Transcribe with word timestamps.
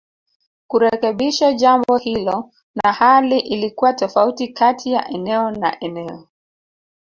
Kurekebisho 0.67 1.53
jambo 1.53 1.97
hilo 1.97 2.51
na 2.83 2.91
hali 2.93 3.39
ilikuwa 3.39 3.93
tofauti 3.93 4.47
kati 4.47 4.91
ya 4.91 5.07
eneo 5.09 5.51
na 5.51 5.79
eneo 5.79 6.27